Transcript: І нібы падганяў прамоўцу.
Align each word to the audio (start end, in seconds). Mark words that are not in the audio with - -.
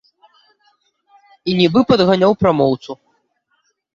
І 1.51 1.55
нібы 1.59 1.79
падганяў 1.91 2.31
прамоўцу. 2.45 2.91